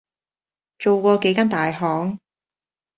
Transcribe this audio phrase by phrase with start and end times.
[0.79, 2.17] 做過幾間大行